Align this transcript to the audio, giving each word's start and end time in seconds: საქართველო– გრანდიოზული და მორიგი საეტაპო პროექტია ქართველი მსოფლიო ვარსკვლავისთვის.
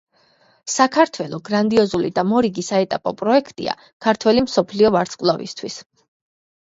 საქართველო– 0.75 1.39
გრანდიოზული 1.49 2.09
და 2.15 2.23
მორიგი 2.31 2.65
საეტაპო 2.69 3.13
პროექტია 3.21 3.77
ქართველი 4.07 4.45
მსოფლიო 4.51 4.93
ვარსკვლავისთვის. 4.97 5.79